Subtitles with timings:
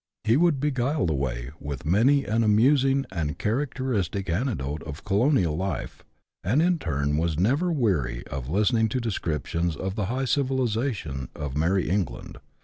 [0.23, 5.55] He would beguile the way with many an amusing and charac teristic anecdote of colonial
[5.55, 6.03] life,
[6.43, 11.55] and in turn was never weary of listening to descriptions of the high civilization of
[11.55, 12.33] merry England, 126 BUSH LIFE IN AUSTRALIA.
[12.33, 12.39] [chap.
[12.41, 12.47] xii.